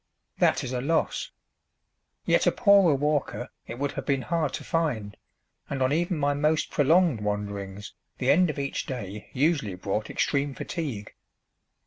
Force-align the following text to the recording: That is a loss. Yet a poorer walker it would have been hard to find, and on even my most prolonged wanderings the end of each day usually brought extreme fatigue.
That 0.39 0.63
is 0.63 0.73
a 0.73 0.81
loss. 0.81 1.29
Yet 2.25 2.47
a 2.47 2.51
poorer 2.51 2.95
walker 2.95 3.49
it 3.67 3.77
would 3.77 3.91
have 3.91 4.03
been 4.07 4.23
hard 4.23 4.51
to 4.53 4.63
find, 4.63 5.15
and 5.69 5.79
on 5.83 5.93
even 5.93 6.17
my 6.17 6.33
most 6.33 6.71
prolonged 6.71 7.21
wanderings 7.21 7.93
the 8.17 8.31
end 8.31 8.49
of 8.49 8.57
each 8.57 8.87
day 8.87 9.29
usually 9.33 9.75
brought 9.75 10.09
extreme 10.09 10.55
fatigue. 10.55 11.13